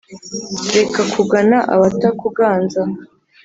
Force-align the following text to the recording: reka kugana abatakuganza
reka 0.75 1.01
kugana 1.13 1.57
abatakuganza 1.75 2.81